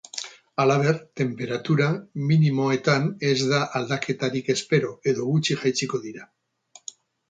Halaber, 0.61 0.95
tenperatura 1.21 1.91
minimoetan 2.33 3.07
ez 3.35 3.37
da 3.53 3.63
aldaketarik 3.83 4.53
espero, 4.59 4.93
edo 5.15 5.31
gutxi 5.33 5.63
jaitsiko 5.65 6.07
dira. 6.11 6.31